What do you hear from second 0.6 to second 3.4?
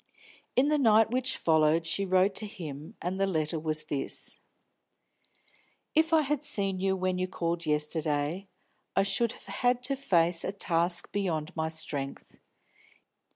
the night which followed she wrote to him, and the